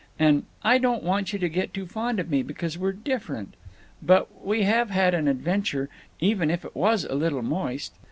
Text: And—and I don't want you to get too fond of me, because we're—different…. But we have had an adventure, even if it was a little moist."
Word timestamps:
And—and 0.17 0.45
I 0.63 0.79
don't 0.79 1.03
want 1.03 1.31
you 1.31 1.37
to 1.37 1.47
get 1.47 1.75
too 1.75 1.85
fond 1.85 2.19
of 2.19 2.27
me, 2.31 2.41
because 2.41 2.75
we're—different…. 2.75 3.53
But 4.01 4.43
we 4.43 4.63
have 4.63 4.89
had 4.89 5.13
an 5.13 5.27
adventure, 5.27 5.89
even 6.19 6.49
if 6.49 6.65
it 6.65 6.73
was 6.75 7.03
a 7.05 7.13
little 7.13 7.43
moist." 7.43 7.93